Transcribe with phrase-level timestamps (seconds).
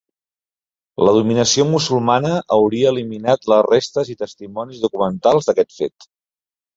[1.07, 6.09] La dominació musulmana hauria eliminat les restes i testimonis documentals d'aquest fet.